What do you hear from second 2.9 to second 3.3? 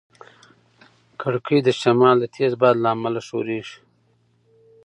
امله